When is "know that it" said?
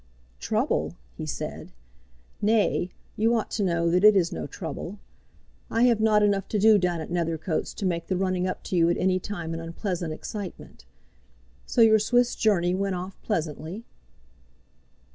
3.63-4.15